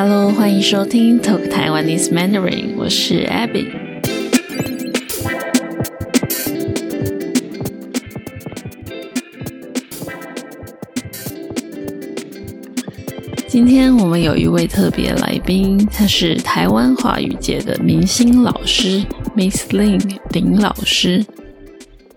[0.00, 3.66] Hello，欢迎收听 Talk Taiwanese Mandarin，我是 Abby。
[13.48, 19.04] 今天我们有一位特别来宾，他是台湾华语界的明星老师
[19.34, 21.26] Miss Lin 林老师。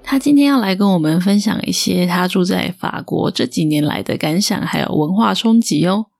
[0.04, 6.11] 他今天要来跟我们分享一些他住在法国这几年来的感想，还有文化冲击哦。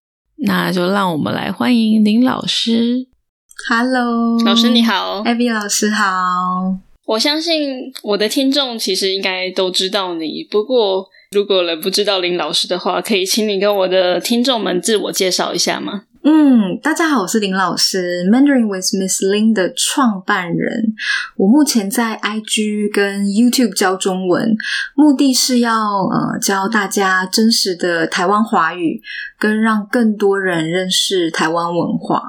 [0.44, 3.06] 那就让我们来欢迎林老师。
[3.68, 6.04] Hello，老师你好，Abby 老师好。
[7.06, 16.04] 我相信我的听众其实应该都知道你，不过如果人不知道林老师的话，可以请你跟我的听众们自我介绍一下吗？
[16.24, 20.94] 嗯，大家好，我是林老师，Mandarin with Miss Lin 的创办人。
[21.36, 24.54] 我目前在 IG 跟 YouTube 教中文，
[24.94, 29.02] 目的是要呃教大家真实的台湾华语，
[29.36, 32.22] 跟让更多人认识台湾文化。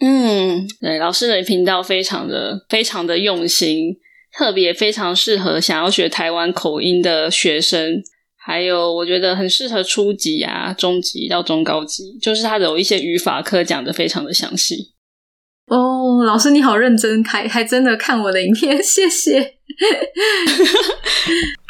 [0.00, 3.98] 嗯，对，老师的频道非常的非常的用心，
[4.36, 8.02] 特别非常适合想要学台湾口音的学生。
[8.48, 14.94] 还有，我觉得很适合初级啊、中级到中高级，就是它有一些语法课讲的非常的详细。
[15.66, 19.56] 哦，老师你好认真，还还真的看我的影片， 谢谢。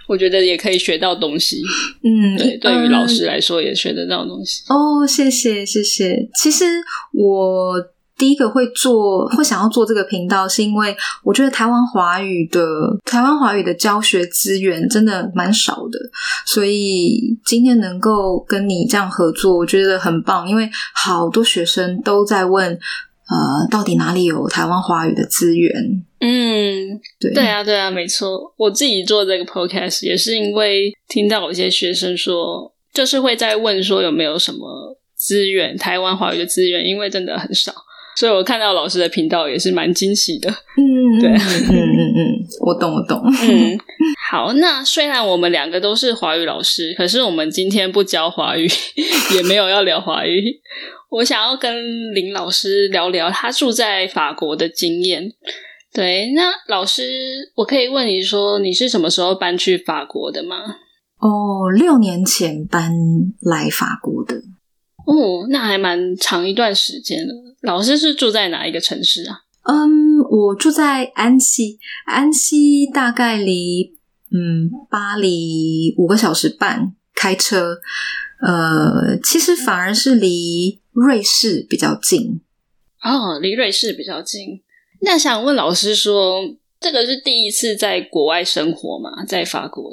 [0.07, 1.61] 我觉得也可以学到东西，
[2.05, 4.63] 嗯，对，对于老师来说也学得到东西。
[4.69, 6.29] 哦，谢谢谢谢。
[6.41, 6.65] 其实
[7.13, 7.75] 我。
[8.19, 12.61] 第一个会做，会想要做这个频道，是因为我觉得台湾华语的
[13.05, 15.99] 台湾华语的教学资源真的蛮少的，
[16.45, 20.49] 所以今天能够跟你这样合作，我觉得很棒。
[20.49, 25.73] 因为好多学生都在问，呃，到底哪里有台湾华语的资源？
[26.19, 28.53] 嗯，对，对啊，对啊，没错。
[28.57, 37.73] 我自己做这个 podcast 也是因为听到有些学生说，就是会在问说有没有什么资源，台湾华语的资源，因为真的很少。
[38.19, 43.79] 所以我看到老师的频道也是蛮惊喜的，嗯，对，嗯嗯嗯，我懂我懂，嗯，
[44.29, 48.67] 好，那虽然我们两个都是华语老师，可是我们今天不教华语，
[49.37, 50.43] 也没有要聊华语。
[51.11, 55.33] 我想要跟林老师聊聊他住在法国的经验。
[55.95, 57.05] 对，那老师，
[57.55, 60.57] 我可以问你说，你是什么时候搬去法国的吗？
[61.21, 62.91] 哦，六年前搬
[63.41, 64.43] 来法国的。
[65.09, 67.35] 哦，那还蛮长一段时间了。
[67.63, 69.41] 老师是住在哪一个城市啊？
[69.63, 73.97] 嗯，我住在安溪，安溪大概离
[74.31, 77.79] 嗯巴黎五个小时半开车。
[78.41, 82.43] 呃，其实反而是离瑞士比较近。
[83.03, 84.61] 哦，离瑞士比较近。
[85.01, 86.43] 那想问老师说，
[86.79, 89.25] 这个是第一次在国外生活吗？
[89.25, 89.91] 在法国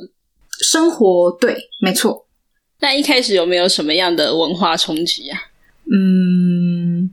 [0.62, 1.32] 生活？
[1.40, 2.25] 对，没错。
[2.82, 5.40] 那一开始有没有什么样的文化冲击啊？
[5.92, 7.10] 嗯，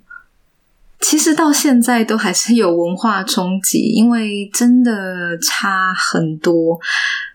[1.01, 6.81] 其实到现在都还是有文化冲击，因为真的差很多。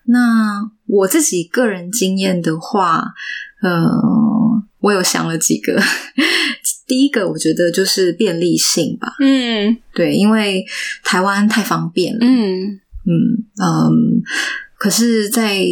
[0.06, 3.14] 那我自己个人经验的话，
[3.62, 3.88] 呃，
[4.80, 5.82] 我有想了几个。
[6.86, 9.14] 第一个，我觉得就是便利性吧。
[9.20, 10.66] 嗯，对，因为
[11.04, 12.20] 台湾太方便了。
[12.22, 14.22] 嗯嗯嗯，
[14.78, 15.64] 可是，在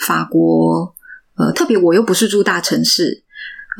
[0.00, 0.93] 法国。
[1.36, 3.24] 呃，特别我又不是住大城市，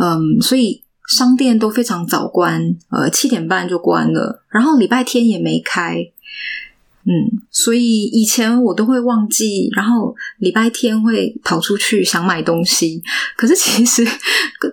[0.03, 5.99] 嗯，所以商店都非常早关，呃，七点半就关了，然后礼拜天也没开，
[7.05, 7.13] 嗯，
[7.51, 13.03] 所以以前我都会忘记，然后礼拜天会跑出去想买东西，
[13.37, 14.05] 可是其实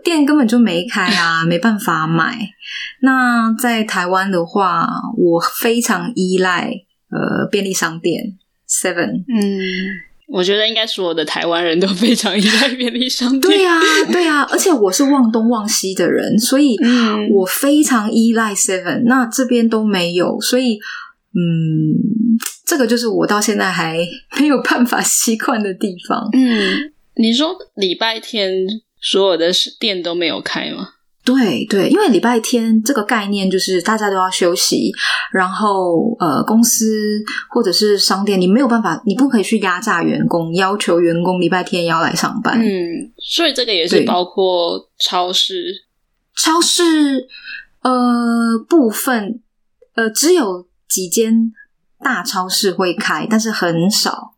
[0.03, 2.39] 店根本就没开啊，没办法买。
[3.01, 4.87] 那在台湾的话，
[5.17, 6.71] 我非常依赖
[7.09, 10.10] 呃便利商店 Seven，嗯。
[10.33, 13.41] 我觉得应该所有的台湾人都非常依赖便利商店。
[13.41, 13.79] 对呀，
[14.11, 16.77] 对呀，而且我是忘东忘西的人，所以
[17.33, 19.03] 我非常依赖 Seven。
[19.05, 20.79] 那这边都没有，所以
[21.33, 23.97] 嗯，这个就是我到现在还
[24.39, 26.29] 没有办法习惯的地方。
[26.31, 28.65] 嗯，你说礼拜天
[29.01, 30.87] 所有的店都没有开吗？
[31.23, 34.91] 对对，因为礼拜天这个概念就是大家都要休息，
[35.31, 42.59] 然后呃，公司或者是商店，你没有办法，你不可以去压榨员工，要求员工礼拜天要来上班。
[42.59, 45.85] 嗯，所以这个也是包括超市，
[46.35, 47.27] 超市
[47.83, 49.41] 呃部分
[49.93, 51.53] 呃只有几间
[52.03, 54.33] 大超市会开，但是很少，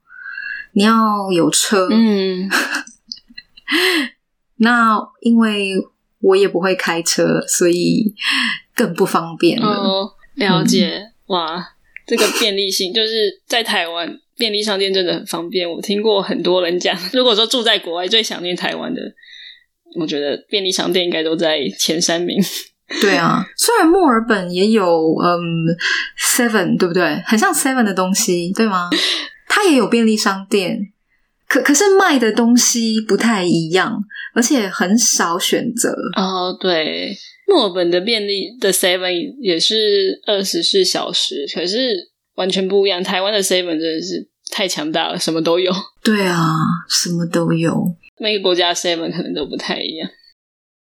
[0.73, 1.87] 你要有车。
[1.89, 2.49] 嗯，
[4.59, 5.75] 那因为。
[6.23, 8.15] 我也不会开车，所以
[8.73, 9.67] 更不方便了。
[9.67, 11.63] 哦，了解、嗯、哇，
[12.07, 15.69] 这个便利性就是在台湾便利商店真的很方便。
[15.69, 19.01] 我听过很多人讲， 如果说住在国外最想念台湾的，
[19.99, 22.41] 我觉得便利商店应该都在前三名。
[23.01, 25.39] 对啊，虽然墨尔本也有嗯
[26.19, 27.23] Seven，对不对？
[27.25, 28.89] 很像 Seven 的东西，对吗？
[29.47, 30.91] 它也有便利商店，
[31.53, 34.03] 可可是卖的东西不太一样，
[34.33, 35.93] 而且很少选择。
[36.15, 37.15] 哦，对，
[37.47, 43.03] 墨尔本的便利的 Seven 也是二十四小时，可是完全不一样。
[43.03, 45.71] 台湾的 Seven 真的是太强大了，什么都有。
[46.03, 46.55] 对啊，
[46.89, 47.95] 什么都有。
[48.19, 50.09] 每个国家 Seven 可能都不太一样。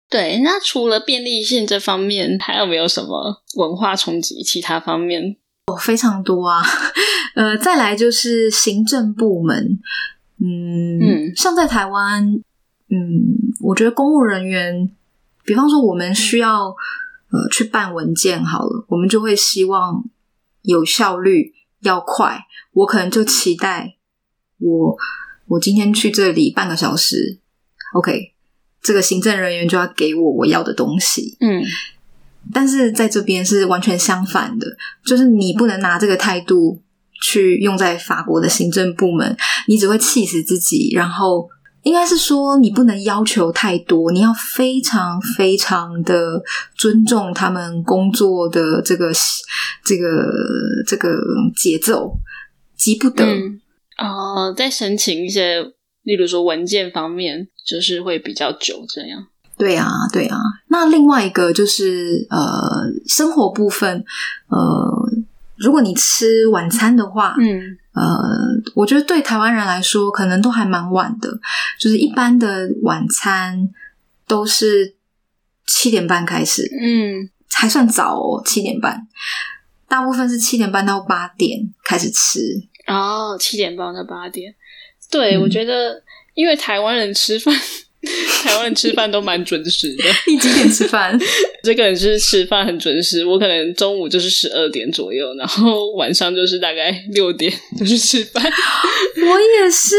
[0.09, 4.42] 对，那除了便利性这方面，还有没有什么文化冲击？
[4.42, 5.36] 其他方面？
[5.66, 6.62] 哦，非常多啊，
[7.36, 9.80] 呃，再来就是行政部门，
[10.45, 12.28] 嗯嗯，像在台湾，
[12.90, 13.00] 嗯，
[13.62, 14.92] 我觉得公务人员，
[15.45, 20.04] 比方说我们需要呃去办文件，好了，我们就会希望
[20.63, 22.42] 有效率，要快，
[22.74, 23.95] 我可能就期待
[24.57, 24.98] 我
[25.48, 27.40] 我今天去这里半个小时
[27.94, 28.34] ，OK，
[28.81, 31.63] 这个行政人员就要给我我要的东西，嗯。
[32.51, 34.68] 但是在这边是完全相反的，
[35.06, 36.81] 就是你不能拿这个态度
[37.24, 39.36] 去用在法国的行政部门，
[39.70, 40.92] 你只会气死自己。
[40.94, 41.48] 然后
[41.84, 46.44] 应该是说，你不能要求太多，你要非常非常的
[46.75, 49.12] 尊重他们工作的这个
[49.86, 50.30] 这个
[50.86, 51.18] 这个
[51.56, 52.14] 节奏，
[52.75, 53.26] 急不得。
[53.98, 55.62] 哦，在申请一些，
[56.04, 59.28] 例如说文件方面，就是会比较久这样。
[59.56, 60.40] 对啊，对啊。
[60.68, 62.42] 那另外一个就是呃，
[63.08, 64.04] 生活部分，
[64.48, 65.03] 呃，
[65.63, 68.04] 如果你吃晚餐的话，嗯，呃，
[68.75, 71.30] 我觉得对台湾人来说，可能都还蛮晚的。
[71.80, 73.69] 就是一般的晚餐
[74.27, 74.95] 都是
[75.65, 79.07] 七点半开始，嗯，还算早哦，七点半。
[79.88, 82.39] 大部分是七点半到八点开始吃。
[82.88, 84.54] 哦，七点半到八点。
[85.09, 87.56] 对，我觉得因为台湾人吃饭。
[88.44, 90.04] 台湾人吃饭都蛮准时的。
[90.28, 91.18] 你几点吃饭？
[91.64, 93.26] 这个人是吃饭很准时。
[93.26, 98.44] 我可能中午就是十二点左右，然后晚上就是大概六点就去吃饭。
[98.44, 99.96] 我也是，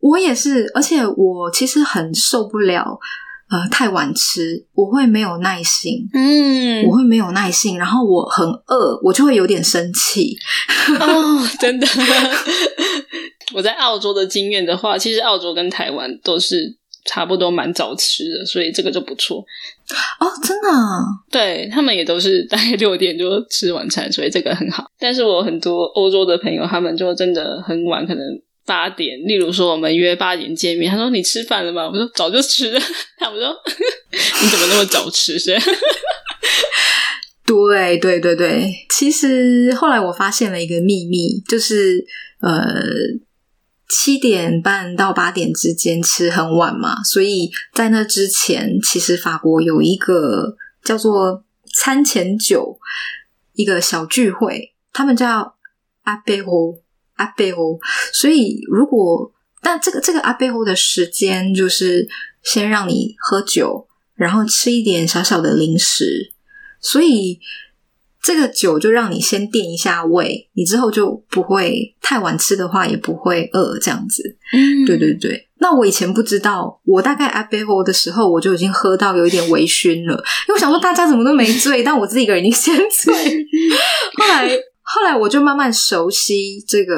[0.00, 2.98] 我也是，而且我其实很受不了
[3.50, 6.08] 呃太晚吃，我会没有耐心。
[6.14, 10.34] 嗯，我会没有耐心，然后我很饿，我就会有点生气。
[10.98, 11.86] 哦，真的。
[13.54, 16.78] 我在澳洲的经验的话，其实澳洲跟台湾都是。
[17.06, 19.38] 差不多蛮早吃的，所以这个就不错
[20.20, 20.68] 哦，真的。
[21.30, 24.84] 对他们也都是大概六点就吃晚餐，所以这个很好。
[24.98, 28.22] 但是我很多欧洲的朋友，他们就真的很晚，可能
[28.66, 29.16] 八点。
[29.26, 32.80] 例如说，我们约八点见面，他说：“你吃饭了吗？”我说：“早就吃了。”
[33.18, 33.54] 他们说
[34.42, 35.56] ：“你怎么那么早吃？” 是？
[37.46, 42.04] 对对对对，其实后来我发现了一个秘密，就是
[42.40, 42.82] 呃。
[43.88, 51.44] 七点半到八点之间吃很晚嘛，所以在那之前，其实法国有一个叫做
[51.74, 52.78] 餐前酒，
[53.52, 55.56] 一个小聚会，他们叫
[56.02, 56.82] 阿贝欧
[57.14, 57.78] 阿贝欧。
[58.12, 62.08] 所以如果但这个这个阿贝欧的时间，就是
[62.42, 66.32] 先让你喝酒，然后吃一点小小的零食，
[66.80, 67.40] 所以。
[68.26, 74.36] 这个酒就让你先垫一下胃，你之后就不会太晚吃的话也不会饿这样子。
[74.52, 75.46] 嗯，对对对。
[75.58, 80.14] 那我以前不知道，我大概阿贝欧的时候我就已经喝到有一点微醺了，
[80.48, 83.14] 因为我想说大家怎么都没醉，但我自己一个人已经先醉。
[84.16, 84.48] 后来
[84.82, 86.94] 后来我就慢慢熟悉这个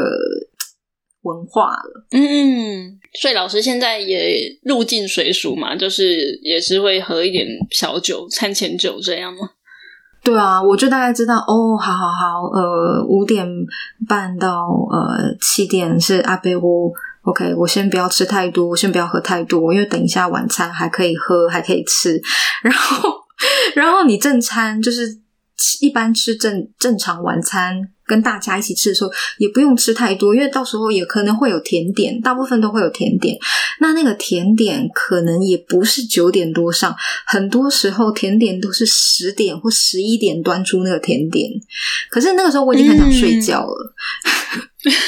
[1.24, 2.06] 文化了。
[2.12, 9.50] 嗯，所以老师现在也入境水熟嘛，就是也是会喝一点小酒、餐前酒这样吗？
[10.22, 13.46] 对啊，我就大概知道哦，好好好，呃，五点
[14.06, 22.20] 半到呃七点是阿贝屋，OK，我先不要吃太多，我先不要喝太多，因为等一下晚餐还可以喝，还可以吃，
[22.62, 23.10] 然后，
[23.74, 25.18] 然后你正餐就是
[25.80, 27.90] 一般吃正正常晚餐。
[28.08, 33.36] 跟大家一起吃的时候，也不用吃太多，因为到时候也可能会有甜点，大部分都会有甜点。
[33.80, 36.96] 那那个甜点可能也不是九点多上，
[37.26, 41.50] 很多时候甜点都是十点或十一点端出那个甜点。
[42.08, 43.94] 可是那个时候我已经很想睡觉了。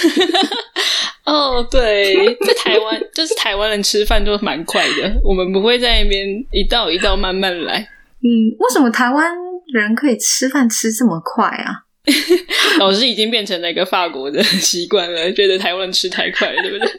[1.24, 7.88] 哦，对，在台湾就是台湾人吃饭都蛮快的，我们不会在那边一道一道慢慢来。
[8.22, 9.32] 嗯，为什么台湾
[9.72, 11.84] 人可以吃饭吃这么快啊？
[12.78, 16.90] 老师已经变成了一个法国的习惯了，觉得台湾吃太快，对不对？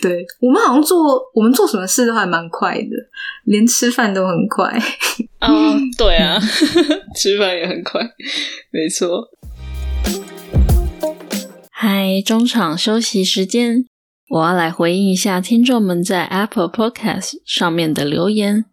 [0.00, 0.98] 对我们好像做
[1.34, 2.90] 我们做什么事都还蛮快的，
[3.44, 4.70] 连吃饭都很快。
[5.40, 5.48] 啊，
[5.98, 6.38] 对啊，
[7.16, 8.00] 吃饭也很快，
[8.70, 9.28] 没错。
[11.70, 13.86] 嗨，中场休息时间，
[14.30, 18.64] 我要来回应一下听众们在 Apple Podcast 上面的留言。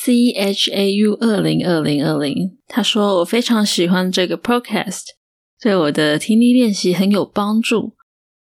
[0.00, 5.02] C H A U 二零二零二零，他说我非常喜欢这个 podcast，
[5.60, 7.96] 对我的听力练习很有帮助，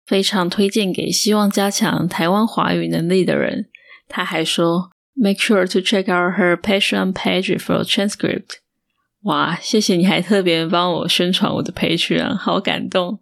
[0.06, 3.66] 非常推荐给希望加强台湾华语能力的人。
[4.08, 8.60] 他还说，Make sure to check out her Patreon page for transcript。
[9.24, 13.20] 哇，谢谢你还特别帮我宣传我的 Patreon，好感动！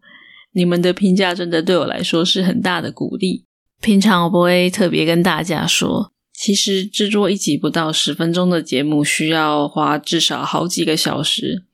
[0.53, 3.45] 你们的评价真的对我来说是很大的鼓励。
[3.81, 6.11] 平常我不会特别跟大家说。
[6.39, 11.65] 其实制作一集不到十分钟的节目，需要花至少好几个小时。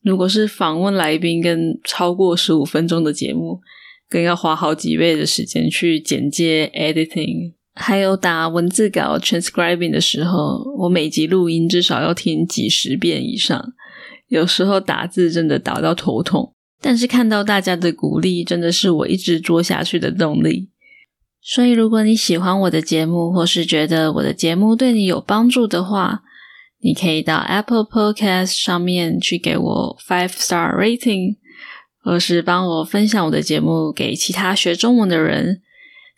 [0.00, 3.60] 如果是访问来宾跟超过十五分钟的节目，
[4.08, 13.72] 更要花好几倍的时间去剪接、editing，还有打文字稿 （transcribing） 的时候，我每集录音至少要听几十遍以上。
[14.28, 20.68] 有时候打字真的打到头痛，但是看到大家的鼓励，真的是我一直做下去的动力。
[21.44, 26.22] 所以，如果你喜欢我的节目，或是觉得我的节目对你有帮助的话，
[26.80, 31.36] 你可以到 Apple Podcast 上面去给我 five star rating，
[32.02, 35.62] 或是帮我分享我的节目给其他学中文的人。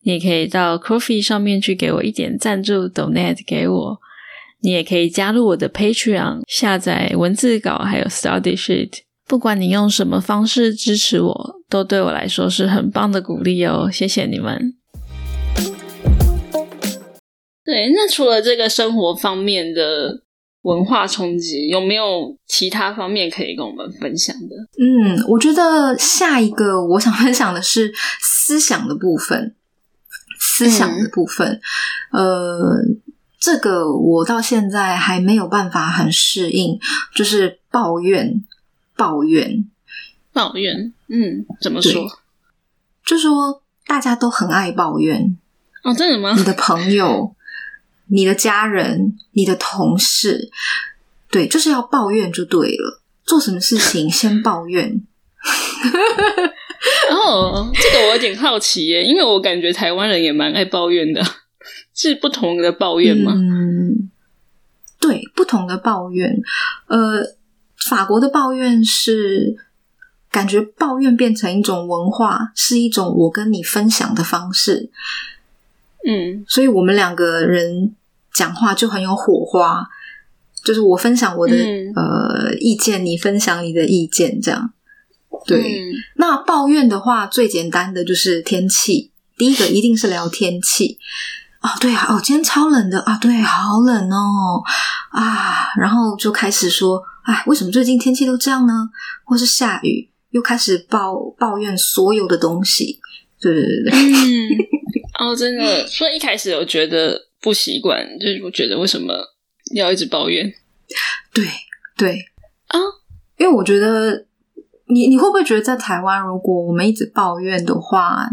[0.02, 3.98] 你也可以到 Coffee 上面去给我一点赞助，donate 给我。
[4.60, 8.90] 你也可以加入我的 Patreon，下载文字稿还有 study sheet。
[9.26, 13.90] 不管你用什么方式支持我，都对我来说是很棒的鼓励哦。
[13.90, 14.74] 谢谢你们。
[17.64, 20.20] 对，那除了这个生活方面的
[20.62, 24.56] 文化冲击，有没有其他方面可以跟我们分享的？
[24.78, 29.54] 嗯，我觉得下一个我想分享的是思想的部分。
[30.46, 31.58] 思想的部分，
[32.12, 32.76] 呃，
[33.40, 36.78] 这个我到现在还没有办法很适应，
[37.14, 38.44] 就是抱怨，
[38.94, 39.64] 抱怨，
[40.32, 40.92] 抱怨。
[41.08, 42.06] 嗯，怎么说？
[43.06, 45.36] 就说大家都很爱抱怨
[45.82, 46.34] 哦，真的吗？
[46.36, 47.34] 你的朋友。
[48.06, 50.50] 你的家人、你的同事，
[51.30, 53.00] 对，就是要抱怨就对了。
[53.24, 55.02] 做什么事情 先抱怨。
[57.10, 61.22] 哦，这个我有点好奇耶，因为我感觉台湾人也蛮爱抱怨的，
[61.94, 63.32] 是不同的抱怨吗？
[63.34, 64.10] 嗯，
[65.00, 66.36] 对，不同的抱怨。
[66.86, 67.22] 呃，
[67.76, 69.56] 法国的抱怨是
[70.30, 74.90] 感觉抱怨变成一种文化，是一种我跟你分享的方式。
[76.06, 77.94] 嗯，所以我们两个人
[78.32, 79.86] 讲话就很有火花，
[80.64, 81.54] 就是我分享我的
[81.94, 84.72] 呃意见，你分享你的意见，这样。
[85.46, 89.10] 对，那抱怨的话，最简单的就是天气。
[89.36, 90.96] 第一个一定是聊天气
[91.60, 94.62] 哦，对啊，哦，今天超冷的啊，对，好冷哦
[95.10, 98.88] 啊，然后就开始说，哎，为什么最近天气都这样呢？
[99.24, 103.00] 或是下雨，又开始抱抱怨所有的东西。
[103.40, 104.83] 对对对对，嗯。
[105.24, 109.14] 哦，真的，所以一开始我觉得不习惯，就是我觉得为什么
[109.74, 110.52] 要一直抱怨？
[111.32, 111.44] 对
[111.96, 112.18] 对
[112.66, 112.78] 啊，
[113.38, 114.26] 因为我觉得
[114.86, 118.28] 你你会不会觉得在台湾，如果我们一直抱怨的话，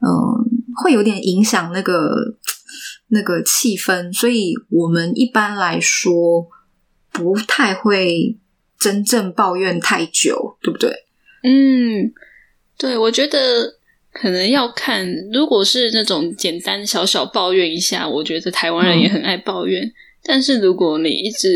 [0.00, 0.08] 嗯，
[0.82, 2.36] 会有点影响那个
[3.08, 6.48] 那个气氛，所以我们一般来说
[7.12, 8.36] 不太会
[8.78, 10.90] 真正抱怨太久，对不对？
[11.44, 12.12] 嗯，
[12.76, 13.78] 对，我觉得。
[14.12, 19.90] 可能要看，如果是那种简单小小抱怨一下，我觉得台湾人也很爱抱怨。
[20.22, 21.48] 但是如果你一直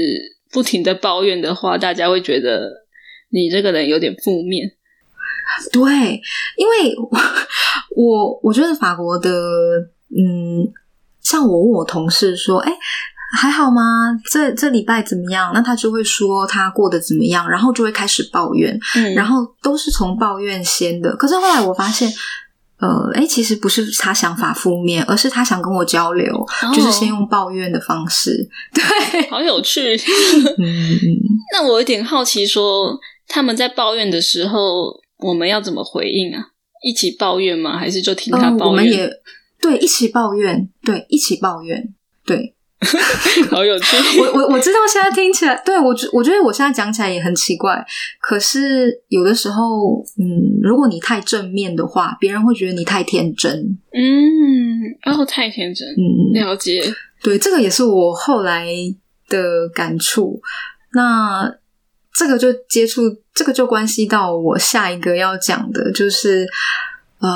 [0.51, 2.71] 不停的抱怨的话，大家会觉得
[3.31, 4.73] 你这个人有点负面。
[5.73, 5.83] 对，
[6.57, 6.95] 因为
[7.95, 9.31] 我我觉得法国的，
[10.11, 10.67] 嗯，
[11.21, 12.73] 像我问我同事说，哎。
[13.43, 13.83] 还好吗？
[14.31, 15.51] 这这礼拜怎么样？
[15.53, 18.79] 那他就会说他过得怎么样，然后就会开始抱怨，
[19.17, 21.15] 然后都是从抱怨先的。
[21.17, 22.09] 可是后来我发现，
[22.79, 28.49] 呃，哎，其实不是他想法负面，而是他想跟我交流，就是先用抱怨的方式。
[28.75, 29.97] 对，好有趣。
[30.59, 30.99] 嗯，
[31.53, 36.49] 那我有点好奇，说他们在抱怨的时候，我们要怎么回应啊？
[36.85, 37.79] 一起抱怨吗？
[37.79, 38.67] 还是就听他抱怨？
[38.67, 39.11] 我们也
[39.61, 42.56] 对，一起抱怨，对，一起抱怨，对。
[43.51, 43.97] 好有趣！
[44.21, 47.85] 我我我知道，现在听起来，对我觉我觉得我现在讲起来也很奇怪。
[48.21, 53.79] 可是有的时候，嗯，如果你太正面的话，别人会觉得你太天真。
[53.93, 55.89] 嗯，哦，太天真。
[55.89, 56.83] 嗯，了解。
[57.23, 58.67] 对，这个也是我后来
[59.29, 60.41] 的感触。
[60.93, 61.51] 那
[62.13, 63.03] 这个就接触，
[63.35, 66.47] 这个就关系到我下一个要讲的，就是
[67.21, 67.31] 呃。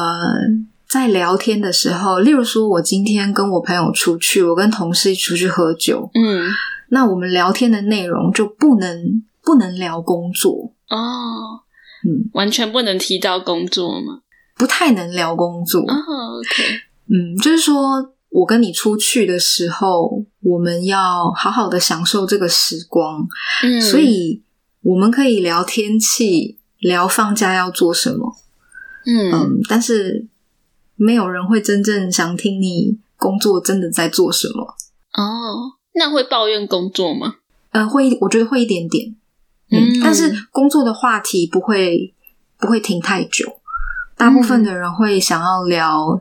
[0.91, 6.51] 在聊天的时候，例如说，我今天跟我朋友出去，我跟同事出去喝酒，嗯，
[6.89, 10.73] 那我们聊天的内容就不能不能聊工作。
[10.89, 11.63] 哦，
[12.05, 14.23] 嗯，完全不能提到工作吗？
[14.57, 15.81] 不太能聊工作。
[15.81, 15.95] 哦
[16.41, 16.65] ，OK，
[17.07, 23.25] 嗯，就是说我跟你出去的时候，我们要好好的享受这个时光，
[23.63, 24.43] 嗯，所以
[24.83, 28.35] 我们可以聊天气，聊放假要做什么，
[29.07, 29.31] 嗯。
[29.33, 30.27] 嗯，但是
[31.03, 34.77] 没有人会真正想听你工作真的在做什么。
[35.15, 37.37] 哦，那会抱怨工作吗？
[37.71, 39.17] 呃，会，我觉得会一点点，
[39.71, 42.13] 嗯，嗯但是工作的话题不会
[42.59, 43.61] 不会停太久。
[44.17, 46.21] 大部分的人会想要聊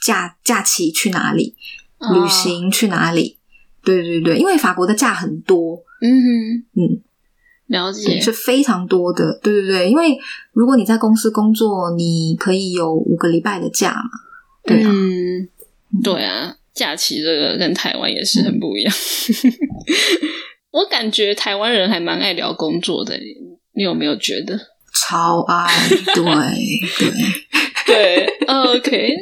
[0.00, 1.56] 假假期去哪里，
[1.98, 3.38] 哦旅行去哪里。
[3.82, 7.02] 对对对，因为法国的假很多，嗯哼，嗯，
[7.66, 9.38] 了解，是非常多的。
[9.42, 10.16] 对对对，因为
[10.52, 14.10] 如果你在公司工作，你可以有五个礼拜的假嘛。
[14.64, 15.48] 对啊，嗯，
[16.02, 18.94] 对啊，假期这个跟台湾也是很不一样。
[20.70, 23.18] 我感觉台湾人还蛮爱聊工作的，
[23.74, 24.58] 你有没有觉得？
[24.94, 25.66] 超爱，
[26.14, 27.12] 对对。
[27.84, 29.16] 对，OK，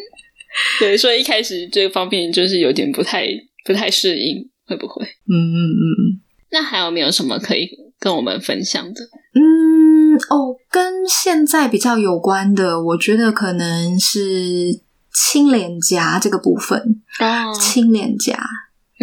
[0.79, 3.27] 对，所以一开始这个方面就是有点不太
[3.65, 5.03] 不太适应，会不会？
[5.05, 6.21] 嗯嗯嗯
[6.53, 7.69] 那还有没有什么可以
[8.01, 9.03] 跟我们分享的？
[9.35, 14.81] 嗯，哦，跟现在比较有关的，我觉得可能是
[15.13, 17.03] 亲脸颊这个部分。
[17.21, 18.43] 哦亲脸颊，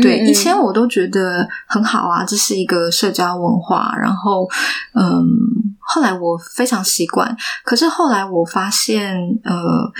[0.02, 3.96] 对，嗯以前我都觉得很好啊，这是一个社交文化。
[4.02, 4.50] 然后，
[4.94, 5.24] 嗯，
[5.80, 9.92] 后来我非常习惯，可是后来我发现，呃，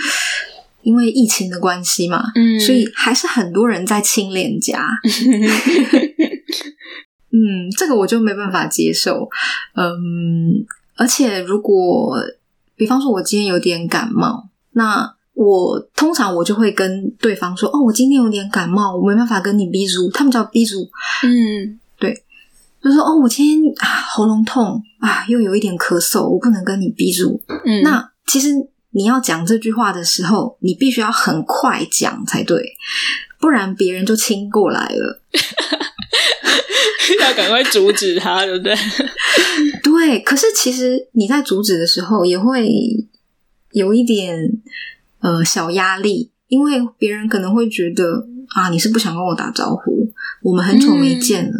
[0.82, 4.84] 因为疫情的关系嘛，嗯所以还是很多人在亲脸颊。
[7.30, 9.28] 嗯，这个我就没办法接受。
[9.74, 10.64] 嗯，
[10.96, 12.16] 而且如果
[12.76, 20.88] 比方说我今天有点感冒，那我通常我就会跟对方说：“哦，我今天有点感冒，我没办法跟你逼住。”他们叫逼住，
[21.22, 22.24] 嗯对
[22.82, 27.40] 就说：“哦，我今天啊喉咙痛啊，又有一点咳嗽，我不能跟你逼住。
[27.66, 28.48] 嗯，那其实
[28.90, 32.72] 你要讲这句话的时候，你必须要很快讲才对，
[33.38, 35.20] 不然别人就亲过来了。
[37.20, 38.74] 要赶快阻止他，对不对？
[39.82, 42.68] 对，可是其实你在阻止的时候，也会
[43.72, 44.36] 有一点
[45.20, 50.10] 呃小压力，因为别人可能会觉得啊，你是不想跟我打招呼，
[50.42, 51.52] 我们很久没见了。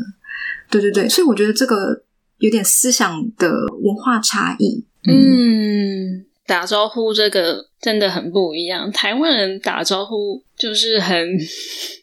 [0.70, 2.02] 对对对，所以我觉得这个
[2.38, 3.50] 有点思想的
[3.82, 4.84] 文化差异。
[5.06, 8.90] 嗯，打招呼这个真的很不一样。
[8.92, 11.16] 台湾人打招呼就是很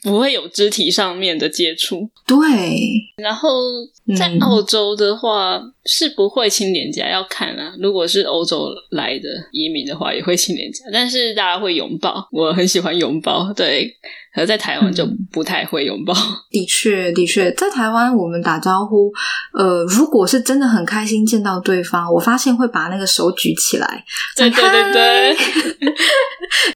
[0.02, 2.38] 不会有肢体上面的接触，对，
[3.18, 3.50] 然后
[4.18, 7.74] 在嗯澳洲的话、是不会亲脸颊，要看啊。
[7.80, 13.52] 如果是欧洲来的移民的话，也会亲脸颊，但是大家会拥抱，我很喜欢拥抱。
[13.54, 13.92] 对，
[14.34, 16.14] 而在台湾就嗯不太会拥抱。
[16.50, 19.12] 的确，的确，在台湾我们打招呼，
[19.54, 24.06] 呃，如果是真的很开心见到对方，我发现会把那个手举起来，
[24.38, 25.38] 对对对对，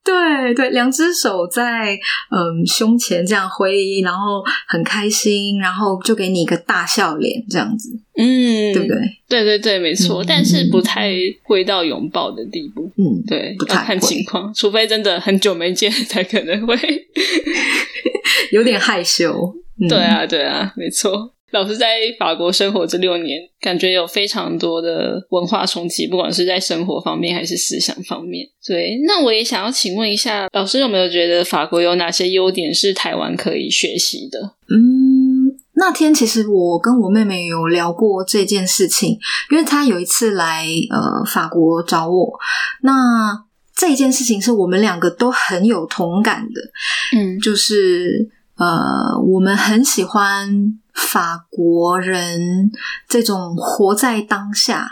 [0.04, 1.69] 对 对，两只手在
[2.30, 8.98] 嗯胸前这样挥，然后很开心，然后就给你一个大笑脸，这样子，嗯，对不对？
[9.28, 11.12] 对对对，没错，嗯但是不太
[11.44, 12.92] 会到拥抱的地步。
[12.98, 16.76] 嗯，对，不太要看情况，除非真的很久没见，才可能会。
[18.52, 19.54] 有点害羞。
[19.82, 21.34] 嗯、对，啊，对啊，没错。
[21.52, 28.48] 老师在法国生活这六年，感觉有非常多的文化冲击，不管是在生活方面还是思想方面。
[28.66, 34.56] 对，那我也想要请问一下，老师有没有觉得法国有哪些优点是台湾可以学习的？
[34.70, 39.18] 嗯，那天其实我跟我妹妹有聊过这件事情，
[39.52, 42.40] 因为她有一次来呃法国找我，
[42.84, 46.62] 那这一件事情是我们两个都很有同感的，
[47.18, 52.72] 嗯就是呃，我们很喜欢法国人
[53.08, 54.90] 这种活在当下，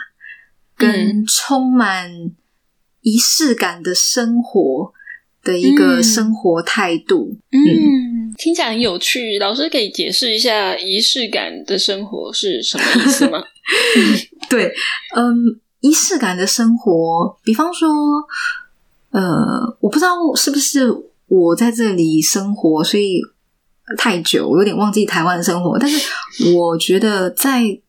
[0.75, 2.31] 跟充满
[3.01, 4.93] 仪式感的生活
[5.43, 7.37] 的一个嗯生活态度。
[7.51, 9.37] 嗯，听起来很有趣。
[9.39, 13.43] 老师可以解释一下仪式感的生活是什么意思吗？
[14.49, 14.73] 对，
[15.15, 17.89] 嗯，仪式感的生活，比方说，
[19.11, 20.87] 呃，我不知道是不是
[21.27, 23.21] 我在这里生活，所以
[23.95, 25.79] 太久，我有点忘记台湾的生活。
[25.79, 27.79] 但是我觉得在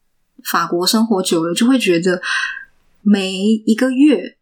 [0.45, 2.23] 法国生活久了，就会觉得
[3.03, 4.37] 每一个月，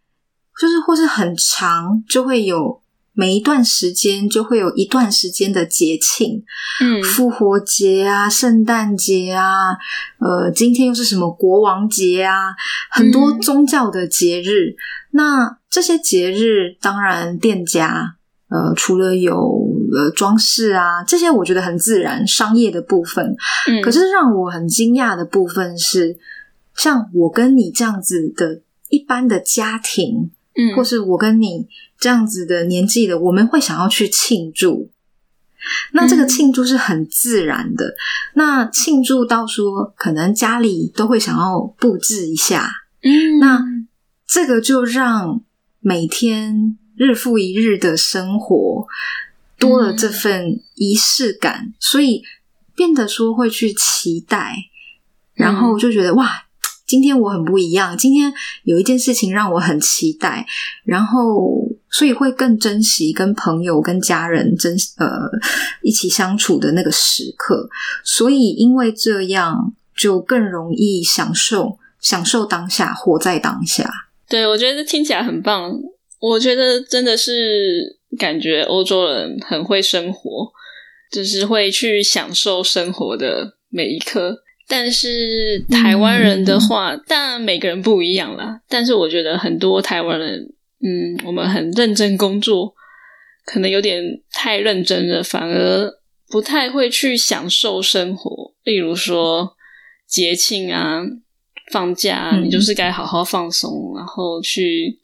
[0.60, 2.82] 就是或是很长，就会有
[3.14, 6.44] 每一段时间就会有一段时间的节庆，
[6.82, 9.72] 嗯复活节啊、圣诞节啊，
[10.18, 12.54] 呃，今天又是什么国王节啊，
[12.90, 14.76] 很多嗯宗教的节日。
[15.12, 18.16] 那这些节日，当然店家
[18.48, 23.36] 呃，除了有呃装饰啊这些，我觉得很自然，商业的部分。
[23.68, 26.16] 嗯，可是让我很惊讶的部分是，
[26.74, 31.68] 像我跟你这样子的一般的家庭，嗯或是我跟你
[31.98, 34.90] 这样子的年纪的，我们会想要去庆祝。
[35.92, 37.96] 那这个庆祝是很自然的。
[38.34, 42.70] 那庆祝到说，可能家里都会想要布置一下。
[43.02, 43.64] 嗯，那
[44.28, 45.40] 这个就让
[45.80, 48.86] 每天日复一日的生活
[49.58, 52.22] 多了这份仪式感，所以
[52.74, 54.54] 变得说会去期待，
[55.34, 56.42] 然后就觉得哇。
[56.86, 60.46] 今天我很不一样，今天有一件事情让我很期待，
[60.84, 65.08] 然后所以会更珍惜跟朋友、跟家人真呃
[65.82, 67.68] 一起相处的那个时刻，
[68.04, 73.92] 所以因为这样就更容易享受享受当下，活在当下。
[74.28, 75.72] 对，我觉得听起来很棒。
[76.20, 80.52] 我觉得真的是感觉欧洲人很会生活，
[81.12, 84.42] 就是会去享受生活的每一刻。
[84.68, 88.60] 但是台湾人的话，当然每个人不一样啦。
[88.68, 90.40] 但是我觉得很多台湾人，
[90.82, 92.74] 嗯，我们很认真工作，
[93.44, 94.02] 可能有点
[94.32, 95.88] 太认真了，反而
[96.28, 98.54] 不太会去享受生活。
[98.64, 99.54] 例如说
[100.08, 101.00] 节庆啊、
[101.70, 104.98] 放假，你就是该好好放松，然后去，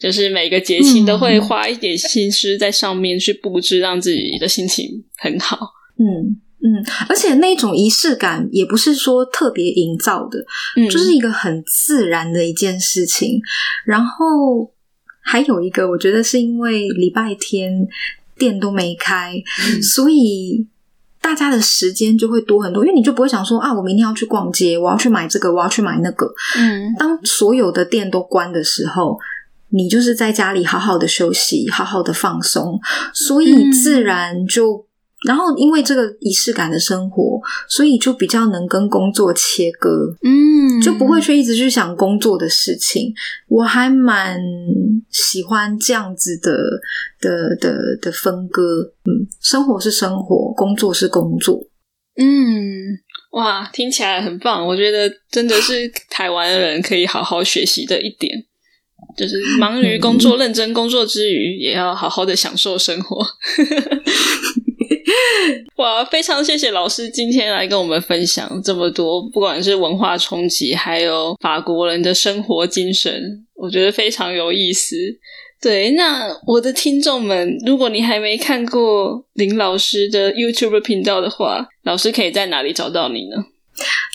[0.00, 5.58] 就是每个节气都会花一点心思在上面去布置，让自己的心情很好。
[5.98, 6.40] 嗯。
[6.62, 10.44] 嗯，而且那种仪式感也不是说特别营造的，
[10.76, 13.40] 嗯，就是一个很自然的一件事情。
[13.86, 14.70] 然后
[15.22, 17.88] 还有一个，我觉得是因为礼拜天
[18.36, 19.42] 店都没开，
[19.82, 20.66] 所以
[21.22, 22.84] 大家的时间就会多很多。
[22.84, 26.26] 因为你就不会想说啊，我明天要去逛街，我要去买这个，我要去买那个。
[26.58, 29.18] 嗯，当所有的店都关的时候，
[29.72, 32.78] 你就是在家里好好的休息，好好的放松，
[33.14, 34.86] 所以自然就。
[35.26, 39.90] 然后，因为这个仪式感的生活，所以就比较能跟工作切割，
[40.22, 43.12] 嗯，就不会去一直去想工作的事情。
[43.46, 44.40] 我还蛮
[45.10, 46.50] 喜欢这样子的
[47.20, 48.62] 的的的分割，
[49.04, 51.66] 嗯，生活是生活，工作是工作，
[52.16, 52.98] 嗯，
[53.32, 54.66] 哇，听起来很棒。
[54.66, 58.46] 我觉得真的是台湾人可以好好学习的一点，
[59.16, 63.24] 就是忙于工作、认真工作之余，也要好好的享受生活。
[65.76, 74.96] 哇，非常谢谢老师今天来跟我们分享这么多，不管是文化冲击，还有法国人的生活精神，我觉得非常有意思。
[75.60, 83.36] 对，那我的听众们，如果你还没看过林老师的 YouTube 频道的话，老师可以在哪里找到你呢？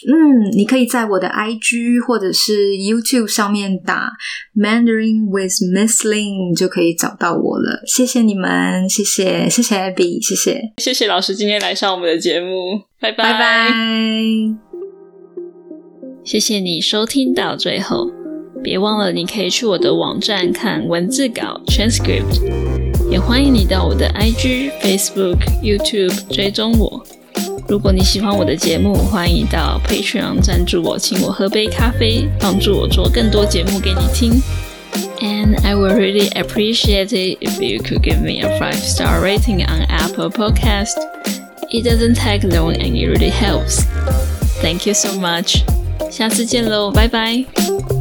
[0.08, 4.12] 嗯，你可以在我的 IG 或者是 YouTube 上面打
[4.56, 7.82] Mandarin with Miss Lin 就可以找到我了。
[7.88, 13.74] 谢谢你们，谢谢谢谢 Abby，谢谢谢谢老师今天来上我们的节目，拜拜拜拜。
[16.24, 18.12] 谢谢你收听到最后，
[18.64, 22.42] 别忘了你可以去我的网站看文字稿 transcript，
[23.10, 27.04] 也欢迎你到我的 IG、Facebook、YouTube 追踪我。
[27.68, 34.42] 如果你喜欢我的节目，欢迎到 Patreon 赞助我，请我喝杯咖啡，帮助我做更多节目给你听。
[35.20, 39.82] And I would really appreciate it if you could give me a five star rating on
[39.90, 40.94] Apple Podcast.
[41.70, 43.84] It doesn't take long and it really helps.
[44.62, 45.64] Thank you so much.
[46.12, 47.95] 下次见喽，拜拜。